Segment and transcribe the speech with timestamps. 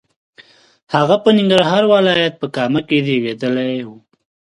[0.95, 3.89] هغه په ننګرهار ولایت په کامه کې زیږېدلی و.